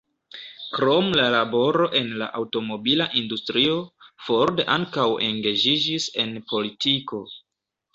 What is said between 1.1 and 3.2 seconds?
la laboro en la aŭtomobila